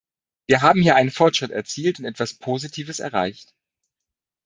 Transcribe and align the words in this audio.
Wir 0.47 0.63
haben 0.63 0.81
hier 0.81 0.95
einen 0.95 1.11
Fortschritt 1.11 1.51
erzielt 1.51 1.99
und 1.99 2.05
etwas 2.05 2.33
Positives 2.33 2.97
erreicht. 2.99 3.53